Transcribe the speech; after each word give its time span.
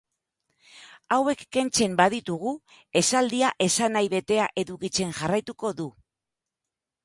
Hauek 1.17 1.43
kentzen 1.57 1.97
baditugu 1.99 2.55
esaldia 3.03 3.53
esanahi 3.69 4.11
betea 4.17 4.51
edukitzen 4.65 5.15
jarraituko 5.23 5.75
du. 5.83 5.91